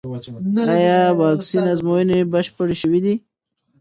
ایا 0.75 0.99
د 1.13 1.17
واکسین 1.21 1.63
ازموینې 1.73 2.19
بشپړې 2.33 2.75
شوې 2.81 2.99
دي؟ 3.05 3.15